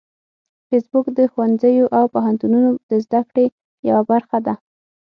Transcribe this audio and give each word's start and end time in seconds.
فېسبوک 0.67 1.05
د 1.17 1.19
ښوونځیو 1.31 1.85
او 1.97 2.03
پوهنتونونو 2.13 2.69
د 2.89 2.91
زده 3.05 3.21
کړې 3.29 3.45
یوه 3.89 4.01
برخه 4.11 4.37
ده 4.45 4.53